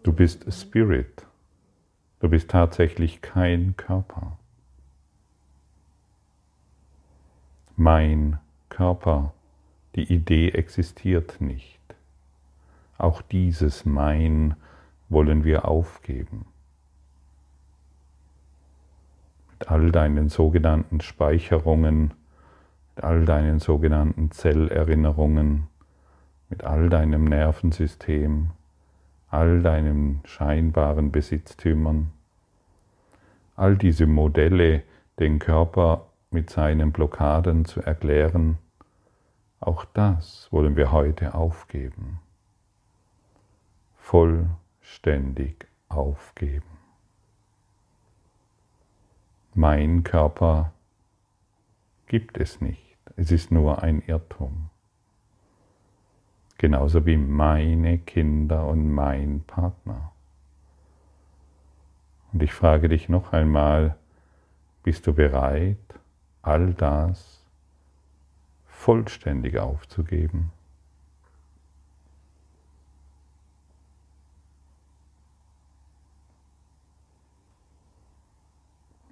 Du 0.03 0.13
bist 0.13 0.53
Spirit. 0.53 1.27
Du 2.21 2.29
bist 2.29 2.49
tatsächlich 2.51 3.21
kein 3.23 3.77
Körper. 3.77 4.39
Mein 7.79 8.39
Körper, 8.71 9.35
die 9.97 10.11
Idee 10.11 10.49
existiert 10.49 11.43
nicht. 11.43 11.79
Auch 12.97 13.21
dieses 13.21 13.85
Mein 13.85 14.57
wollen 15.11 15.45
wir 15.45 15.69
aufgeben. 15.69 16.47
Mit 19.51 19.71
all 19.71 19.93
deinen 19.93 20.31
sogenannten 20.31 21.03
Speicherungen, 21.03 22.15
mit 22.95 23.05
all 23.05 23.27
deinen 23.27 23.59
sogenannten 23.59 24.31
Zellerinnerungen, 24.31 25.67
mit 26.49 26.65
all 26.65 26.89
deinem 26.89 27.25
Nervensystem, 27.25 28.53
all 29.29 29.61
deinen 29.61 30.23
scheinbaren 30.25 31.13
Besitztümern, 31.13 32.11
all 33.55 33.77
diese 33.77 34.07
Modelle, 34.07 34.83
den 35.19 35.39
Körper 35.39 36.06
mit 36.37 36.51
seinen 36.51 36.93
Blockaden 36.93 37.65
zu 37.65 37.81
erklären, 37.81 38.59
auch 39.59 39.87
das 39.87 40.53
wollen 40.53 40.77
wir 40.77 40.93
heute 40.93 41.33
aufgeben. 41.33 42.21
Vollständig 43.97 45.67
aufgeben. 45.89 46.77
Mein 49.55 50.05
Körper 50.05 50.75
gibt 52.07 52.37
es 52.37 52.61
nicht. 52.61 52.99
Es 53.17 53.31
ist 53.31 53.51
nur 53.51 53.83
ein 53.83 54.03
Irrtum. 54.03 54.69
Genauso 56.59 57.07
wie 57.07 57.17
meine 57.17 57.97
Kinder 57.97 58.67
und 58.67 58.93
mein 58.93 59.43
Partner. 59.47 60.13
Und 62.35 62.43
ich 62.43 62.53
frage 62.53 62.91
dich 62.91 63.09
noch 63.09 63.33
einmal, 63.33 63.97
bist 64.83 65.07
du 65.07 65.15
bereit, 65.15 65.79
all 66.47 66.75
das 66.75 67.43
vollständig 68.67 69.59
aufzugeben? 69.59 70.53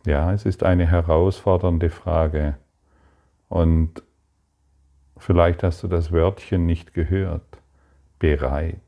Ja, 0.07 0.33
es 0.33 0.45
ist 0.45 0.63
eine 0.63 0.87
herausfordernde 0.87 1.89
Frage 1.89 2.59
und 3.49 4.03
vielleicht 5.17 5.63
hast 5.63 5.83
du 5.83 5.89
das 5.89 6.13
Wörtchen 6.13 6.67
nicht 6.67 6.93
gehört. 6.93 7.59
Bereit. 8.19 8.79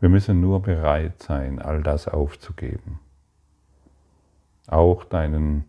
Wir 0.00 0.08
müssen 0.08 0.40
nur 0.40 0.62
bereit 0.62 1.22
sein, 1.22 1.60
all 1.60 1.82
das 1.82 2.08
aufzugeben. 2.08 3.00
Auch, 4.66 5.04
deinen, 5.04 5.64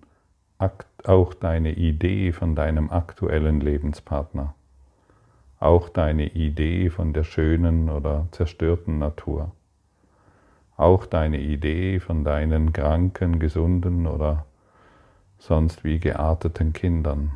auch 1.03 1.33
deine 1.33 1.73
Idee 1.73 2.31
von 2.31 2.55
deinem 2.55 2.89
aktuellen 2.89 3.61
Lebenspartner. 3.61 4.53
Auch 5.59 5.89
deine 5.89 6.27
Idee 6.27 6.89
von 6.89 7.13
der 7.13 7.23
schönen 7.23 7.89
oder 7.89 8.27
zerstörten 8.31 8.99
Natur 8.99 9.51
auch 10.79 11.05
deine 11.05 11.39
Idee 11.41 11.99
von 11.99 12.23
deinen 12.23 12.71
kranken, 12.71 13.37
gesunden 13.37 14.07
oder 14.07 14.45
sonst 15.37 15.83
wie 15.83 15.99
gearteten 15.99 16.71
Kindern. 16.71 17.35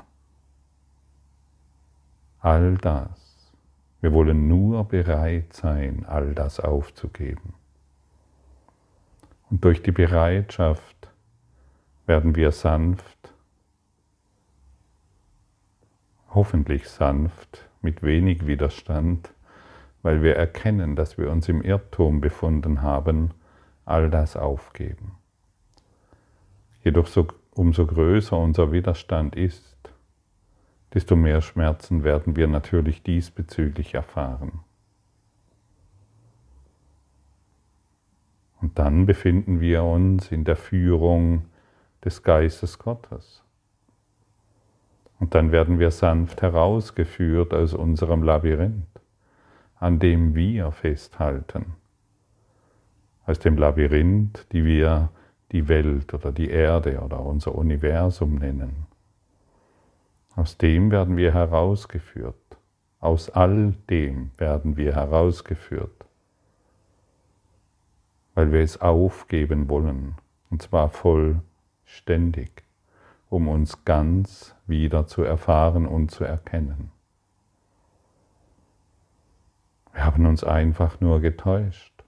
All 2.40 2.78
das. 2.78 3.52
Wir 4.00 4.14
wollen 4.14 4.48
nur 4.48 4.86
bereit 4.86 5.52
sein, 5.52 6.06
all 6.08 6.34
das 6.34 6.62
aufzugeben. 6.62 7.54
Und 9.50 9.64
durch 9.66 9.84
die 9.84 9.92
Bereitschaft 9.92 10.93
werden 12.06 12.36
wir 12.36 12.52
sanft, 12.52 13.34
hoffentlich 16.30 16.90
sanft, 16.90 17.70
mit 17.82 18.02
wenig 18.02 18.48
Widerstand, 18.48 19.34
weil 20.02 20.24
wir 20.24 20.36
erkennen, 20.36 20.96
dass 20.96 21.18
wir 21.18 21.30
uns 21.30 21.48
im 21.50 21.62
Irrtum 21.62 22.22
befunden 22.22 22.82
haben, 22.82 23.32
all 23.86 24.10
das 24.10 24.36
aufgeben. 24.36 25.14
Jedoch 26.84 27.08
so, 27.08 27.28
umso 27.52 27.86
größer 27.86 28.38
unser 28.38 28.72
Widerstand 28.72 29.36
ist, 29.36 29.78
desto 30.94 31.16
mehr 31.16 31.42
Schmerzen 31.42 32.04
werden 32.04 32.36
wir 32.36 32.48
natürlich 32.48 33.04
diesbezüglich 33.04 33.94
erfahren. 33.94 34.60
Und 38.62 38.80
dann 38.80 39.06
befinden 39.06 39.60
wir 39.60 39.84
uns 39.84 40.32
in 40.32 40.46
der 40.46 40.56
Führung 40.56 41.46
des 42.06 42.24
Geistes 42.24 42.80
Gottes. 42.80 43.44
Und 45.20 45.36
dann 45.36 45.52
werden 45.52 45.80
wir 45.80 45.92
sanft 45.92 46.42
herausgeführt 46.42 47.54
aus 47.54 47.74
unserem 47.74 48.24
Labyrinth 48.24 48.94
an 49.84 50.00
dem 50.00 50.34
wir 50.34 50.72
festhalten. 50.72 51.74
Aus 53.26 53.40
dem 53.40 53.58
Labyrinth, 53.58 54.48
die 54.54 54.64
wir 54.64 55.10
die 55.52 55.68
Welt 55.68 56.14
oder 56.14 56.32
die 56.32 56.50
Erde 56.50 57.02
oder 57.02 57.20
unser 57.20 57.54
Universum 57.54 58.36
nennen. 58.36 58.86
Aus 60.38 60.58
dem 60.58 60.90
werden 60.90 61.18
wir 61.18 61.34
herausgeführt. 61.34 62.36
Aus 63.02 63.30
all 63.30 63.74
dem 63.90 64.32
werden 64.38 64.78
wir 64.78 64.96
herausgeführt, 64.96 66.06
weil 68.36 68.54
wir 68.54 68.62
es 68.62 68.80
aufgeben 68.80 69.68
wollen, 69.68 70.16
und 70.50 70.62
zwar 70.62 70.88
vollständig, 71.84 72.64
um 73.30 73.48
uns 73.48 73.86
ganz 73.86 74.56
wieder 74.68 75.08
zu 75.08 75.24
erfahren 75.24 75.86
und 75.86 76.12
zu 76.12 76.24
erkennen. 76.24 76.92
Wir 79.92 80.06
haben 80.06 80.26
uns 80.26 80.44
einfach 80.44 81.00
nur 81.02 81.20
getäuscht. 81.20 82.04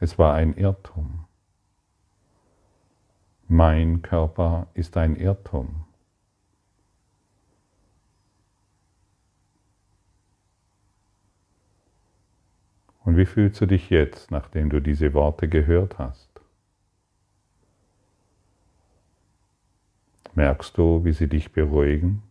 Es 0.00 0.18
war 0.18 0.34
ein 0.34 0.54
Irrtum. 0.54 1.24
Mein 3.48 4.02
Körper 4.02 4.66
ist 4.74 4.96
ein 4.96 5.14
Irrtum. 5.16 5.84
Und 13.04 13.16
wie 13.16 13.24
fühlst 13.24 13.60
du 13.60 13.66
dich 13.66 13.88
jetzt, 13.88 14.32
nachdem 14.32 14.68
du 14.68 14.80
diese 14.80 15.14
Worte 15.14 15.48
gehört 15.48 15.96
hast? 15.96 16.25
Merkst 20.36 20.78
du, 20.78 21.04
wie 21.04 21.12
sie 21.12 21.28
dich 21.28 21.50
beruhigen, 21.52 22.22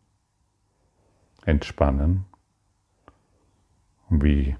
entspannen? 1.45 2.25
wie 4.09 4.55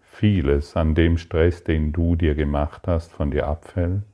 vieles 0.00 0.76
an 0.76 0.94
dem 0.94 1.18
Stress, 1.18 1.64
den 1.64 1.92
du 1.92 2.16
dir 2.16 2.34
gemacht 2.34 2.86
hast, 2.86 3.12
von 3.12 3.30
dir 3.30 3.46
abfällt. 3.46 4.04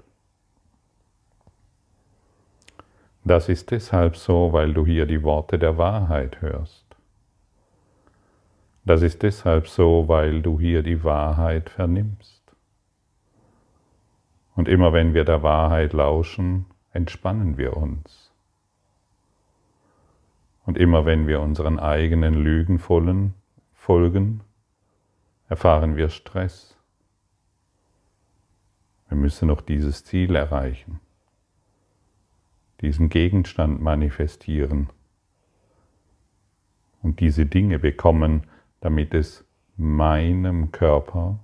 Das 3.24 3.48
ist 3.48 3.70
deshalb 3.70 4.16
so, 4.16 4.52
weil 4.52 4.72
du 4.72 4.86
hier 4.86 5.06
die 5.06 5.22
Worte 5.22 5.58
der 5.58 5.78
Wahrheit 5.78 6.40
hörst. 6.42 6.84
Das 8.84 9.02
ist 9.02 9.22
deshalb 9.22 9.66
so, 9.66 10.06
weil 10.06 10.42
du 10.42 10.60
hier 10.60 10.82
die 10.82 11.02
Wahrheit 11.02 11.70
vernimmst. 11.70 12.42
Und 14.54 14.68
immer 14.68 14.92
wenn 14.92 15.12
wir 15.12 15.24
der 15.24 15.42
Wahrheit 15.42 15.92
lauschen, 15.92 16.66
entspannen 16.96 17.56
wir 17.59 17.76
uns. 17.76 18.32
Und 20.64 20.76
immer 20.76 21.06
wenn 21.06 21.28
wir 21.28 21.40
unseren 21.40 21.78
eigenen 21.78 22.35
Lügen 22.35 22.80
folgen, 22.80 24.40
erfahren 25.48 25.96
wir 25.96 26.09
Stress. 26.09 26.76
Wir 29.09 29.16
müssen 29.16 29.46
noch 29.46 29.61
dieses 29.61 30.04
Ziel 30.04 30.35
erreichen, 30.35 30.98
diesen 32.80 33.09
Gegenstand 33.09 33.80
manifestieren 33.80 34.90
und 37.02 37.20
diese 37.20 37.46
Dinge 37.46 37.78
bekommen, 37.78 38.48
damit 38.80 39.14
es 39.14 39.44
meinem 39.76 40.72
Körper 40.72 41.38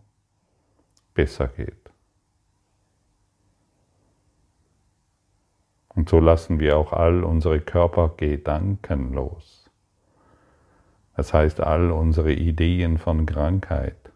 besser 1.14 1.46
geht. 1.46 1.81
Und 5.94 6.08
so 6.08 6.20
lassen 6.20 6.58
wir 6.58 6.78
auch 6.78 6.92
all 6.92 7.22
unsere 7.22 7.60
Körpergedanken 7.60 9.12
los. 9.12 9.70
Das 11.16 11.34
heißt, 11.34 11.60
all 11.60 11.90
unsere 11.90 12.32
Ideen 12.32 12.98
von 12.98 13.26
Krankheit, 13.26 14.10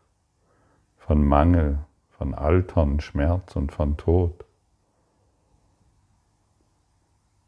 von 0.97 1.27
Mangel, 1.27 1.79
von 2.17 2.35
Altern, 2.35 3.01
Schmerz 3.01 3.55
und 3.57 3.73
von 3.73 3.97
Tod. 3.97 4.45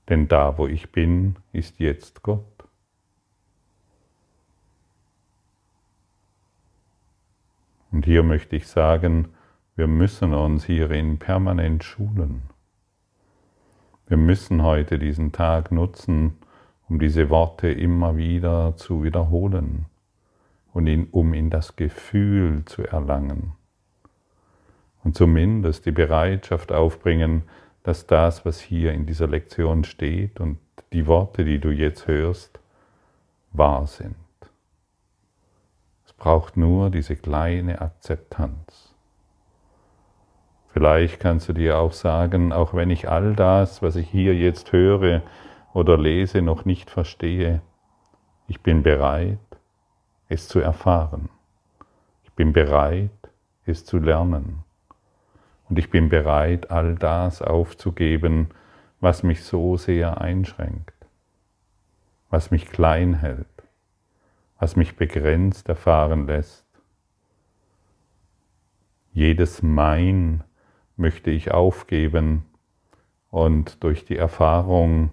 Denn 0.09 0.29
da, 0.29 0.59
wo 0.59 0.67
ich 0.67 0.93
bin, 0.93 1.37
ist 1.53 1.79
jetzt 1.81 2.23
Gott. 2.23 2.45
Und 7.91 8.05
hier 8.05 8.23
möchte 8.23 8.57
ich 8.57 8.69
sagen, 8.69 9.29
wir 9.77 9.87
müssen 9.87 10.35
uns 10.35 10.65
hierin 10.65 11.19
permanent 11.19 11.85
schulen. 11.85 12.43
Wir 14.09 14.17
müssen 14.17 14.63
heute 14.63 14.99
diesen 14.99 15.33
Tag 15.33 15.71
nutzen, 15.71 16.39
um 16.89 16.99
diese 16.99 17.29
Worte 17.29 17.71
immer 17.71 18.17
wieder 18.17 18.75
zu 18.77 19.05
wiederholen 19.05 19.85
und 20.73 20.87
in, 20.87 21.09
um 21.11 21.35
in 21.35 21.51
das 21.51 21.77
Gefühl 21.77 22.65
zu 22.65 22.85
erlangen. 22.85 23.53
Und 25.05 25.15
zumindest 25.15 25.85
die 25.85 25.93
Bereitschaft 25.93 26.73
aufbringen, 26.73 27.43
dass 27.83 28.07
das, 28.07 28.47
was 28.47 28.61
hier 28.61 28.95
in 28.95 29.05
dieser 29.05 29.27
Lektion 29.27 29.85
steht 29.85 30.41
und 30.41 30.59
die 30.95 31.07
Worte, 31.07 31.45
die 31.45 31.59
du 31.59 31.71
jetzt 31.71 32.07
hörst, 32.07 32.61
wahr 33.53 33.87
sind. 33.87 34.17
Es 36.07 36.15
braucht 36.15 36.57
nur 36.57 36.89
diese 36.89 37.15
kleine 37.15 37.83
Akzeptanz. 37.83 38.88
Vielleicht 40.79 41.19
kannst 41.19 41.49
du 41.49 41.53
dir 41.55 41.77
auch 41.81 41.93
sagen, 41.93 42.53
auch 42.53 42.73
wenn 42.73 42.89
ich 42.91 43.09
all 43.09 43.35
das, 43.35 43.83
was 43.83 43.97
ich 43.97 44.09
hier 44.09 44.37
jetzt 44.37 44.71
höre 44.71 45.23
oder 45.75 45.99
lese, 45.99 46.41
noch 46.41 46.65
nicht 46.65 46.89
verstehe, 46.89 47.63
ich 48.47 48.61
bin 48.61 48.85
bereit, 48.85 49.41
es 50.29 50.47
zu 50.47 50.61
erfahren. 50.61 51.31
Ich 52.23 52.31
bin 52.35 52.53
bereit, 52.53 53.11
es 53.67 53.85
zu 53.87 53.99
lernen. 53.99 54.63
Und 55.69 55.81
ich 55.81 55.91
bin 55.91 56.11
bereit, 56.11 56.71
all 56.71 56.95
das 56.95 57.43
aufzugeben, 57.43 58.51
was 59.01 59.25
mich 59.25 59.43
so 59.43 59.77
sehr 59.77 60.21
einschränkt, 60.21 60.95
was 62.31 62.53
mich 62.53 62.67
klein 62.67 63.15
hält, 63.15 63.65
was 64.61 64.77
mich 64.77 64.95
begrenzt 64.95 65.69
erfahren 65.69 66.29
lässt. 66.29 66.65
Jedes 69.13 69.61
Mein 69.61 70.45
möchte 70.99 71.31
ich 71.31 71.53
aufgeben 71.53 72.45
und 73.31 73.83
durch 73.85 74.05
die 74.05 74.17
Erfahrung 74.17 75.13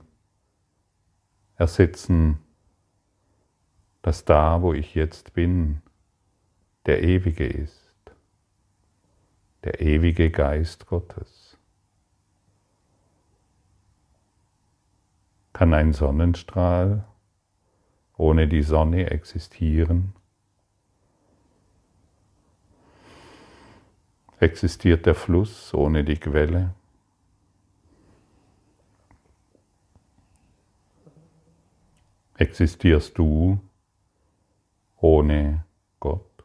ersetzen, 1.57 2.39
dass 4.01 4.25
da, 4.25 4.61
wo 4.61 4.73
ich 4.73 4.95
jetzt 4.95 5.33
bin, 5.33 5.81
der 6.85 7.03
Ewige 7.03 7.45
ist, 7.45 7.93
der 9.63 9.81
ewige 9.81 10.31
Geist 10.31 10.87
Gottes. 10.87 11.57
Kann 15.53 15.73
ein 15.73 15.93
Sonnenstrahl 15.93 17.05
ohne 18.17 18.47
die 18.47 18.63
Sonne 18.63 19.11
existieren? 19.11 20.14
Existiert 24.39 25.05
der 25.05 25.15
Fluss 25.15 25.73
ohne 25.73 26.03
die 26.03 26.17
Quelle? 26.17 26.73
Existierst 32.37 33.17
du 33.17 33.59
ohne 34.97 35.63
Gott? 36.01 36.43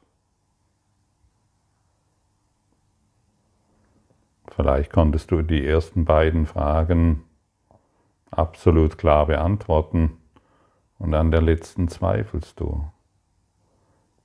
Vielleicht 4.54 4.92
konntest 4.92 5.32
du 5.32 5.42
die 5.42 5.66
ersten 5.66 6.04
beiden 6.04 6.46
Fragen 6.46 7.24
absolut 8.30 8.98
klar 8.98 9.26
beantworten 9.26 10.18
und 11.00 11.14
an 11.14 11.32
der 11.32 11.42
letzten 11.42 11.88
zweifelst 11.88 12.60
du. 12.60 12.84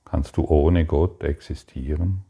Kannst 0.04 0.36
du 0.36 0.44
ohne 0.44 0.86
Gott 0.86 1.24
existieren? 1.24 2.25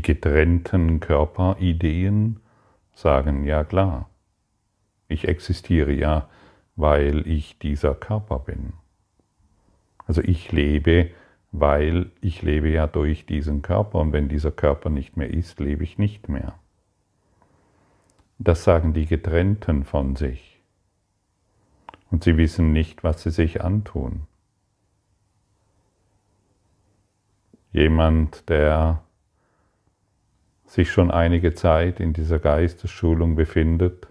Die 0.00 0.14
getrennten 0.14 0.98
Körperideen 0.98 2.40
sagen 2.94 3.44
ja 3.44 3.64
klar, 3.64 4.08
ich 5.08 5.28
existiere 5.28 5.92
ja, 5.92 6.26
weil 6.74 7.26
ich 7.26 7.58
dieser 7.58 7.94
Körper 7.94 8.38
bin. 8.38 8.72
Also 10.06 10.22
ich 10.22 10.52
lebe, 10.52 11.10
weil 11.52 12.12
ich 12.22 12.40
lebe 12.40 12.70
ja 12.70 12.86
durch 12.86 13.26
diesen 13.26 13.60
Körper 13.60 13.98
und 13.98 14.14
wenn 14.14 14.30
dieser 14.30 14.50
Körper 14.50 14.88
nicht 14.88 15.18
mehr 15.18 15.28
ist, 15.28 15.60
lebe 15.60 15.84
ich 15.84 15.98
nicht 15.98 16.30
mehr. 16.30 16.58
Das 18.38 18.64
sagen 18.64 18.94
die 18.94 19.04
Getrennten 19.04 19.84
von 19.84 20.16
sich 20.16 20.62
und 22.10 22.24
sie 22.24 22.38
wissen 22.38 22.72
nicht, 22.72 23.04
was 23.04 23.22
sie 23.22 23.30
sich 23.30 23.62
antun. 23.62 24.22
Jemand, 27.74 28.48
der 28.48 29.02
sich 30.70 30.92
schon 30.92 31.10
einige 31.10 31.52
Zeit 31.54 31.98
in 31.98 32.12
dieser 32.12 32.38
Geistesschulung 32.38 33.34
befindet, 33.34 34.06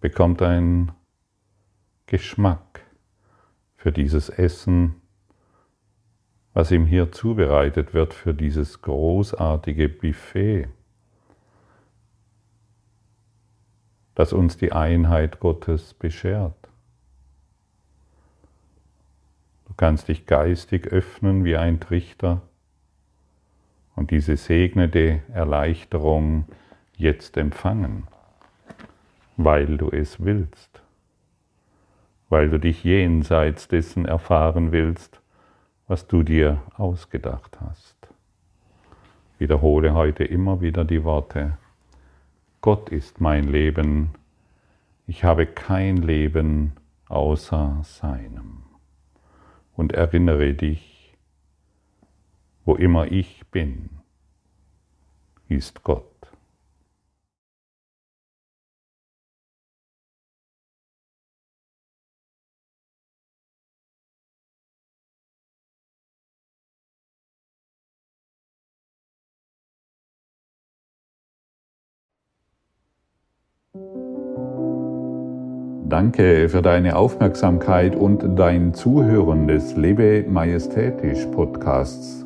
bekommt 0.00 0.40
einen 0.40 0.92
Geschmack 2.06 2.80
für 3.76 3.92
dieses 3.92 4.30
Essen, 4.30 4.94
was 6.54 6.70
ihm 6.70 6.86
hier 6.86 7.12
zubereitet 7.12 7.92
wird, 7.92 8.14
für 8.14 8.32
dieses 8.32 8.80
großartige 8.80 9.90
Buffet, 9.90 10.68
das 14.14 14.32
uns 14.32 14.56
die 14.56 14.72
Einheit 14.72 15.38
Gottes 15.38 15.92
beschert. 15.92 16.56
kannst 19.76 20.08
dich 20.08 20.24
geistig 20.26 20.86
öffnen 20.86 21.44
wie 21.44 21.56
ein 21.56 21.80
Trichter 21.80 22.40
und 23.96 24.10
diese 24.10 24.36
segnende 24.36 25.22
Erleichterung 25.32 26.44
jetzt 26.96 27.36
empfangen, 27.36 28.04
weil 29.36 29.78
du 29.78 29.90
es 29.90 30.22
willst, 30.24 30.82
weil 32.28 32.50
du 32.50 32.58
dich 32.58 32.84
jenseits 32.84 33.68
dessen 33.68 34.04
erfahren 34.04 34.70
willst, 34.70 35.20
was 35.88 36.06
du 36.06 36.22
dir 36.22 36.62
ausgedacht 36.76 37.58
hast. 37.60 37.96
Wiederhole 39.38 39.94
heute 39.94 40.24
immer 40.24 40.60
wieder 40.60 40.84
die 40.84 41.04
Worte, 41.04 41.58
Gott 42.60 42.88
ist 42.88 43.20
mein 43.20 43.44
Leben, 43.44 44.10
ich 45.06 45.24
habe 45.24 45.46
kein 45.46 45.98
Leben 45.98 46.72
außer 47.08 47.80
seinem 47.82 48.64
und 49.76 49.92
erinnere 49.92 50.54
dich, 50.54 51.14
wo 52.64 52.74
immer 52.74 53.12
ich 53.12 53.35
bin, 53.56 53.88
ist 55.48 55.82
Gott. 55.82 56.04
Danke 75.88 76.50
für 76.50 76.60
deine 76.60 76.96
Aufmerksamkeit 76.96 77.96
und 77.96 78.38
dein 78.38 78.74
Zuhören 78.74 79.48
des 79.48 79.74
Lebe 79.76 80.26
Majestätisch 80.28 81.24
Podcasts. 81.32 82.25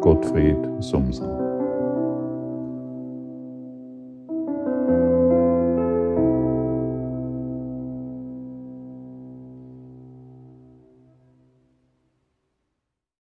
Gottfried 0.00 0.80
Sumser. 0.80 1.35